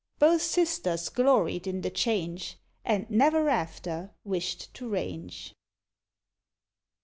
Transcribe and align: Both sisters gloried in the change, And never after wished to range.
Both 0.17 0.41
sisters 0.41 1.09
gloried 1.09 1.67
in 1.67 1.81
the 1.81 1.91
change, 1.91 2.57
And 2.83 3.07
never 3.11 3.49
after 3.49 4.15
wished 4.23 4.73
to 4.73 4.89
range. 4.89 5.53